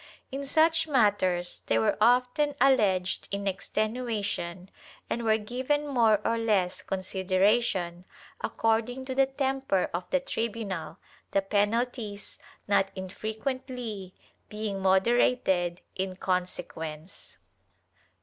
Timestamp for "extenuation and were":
3.45-5.37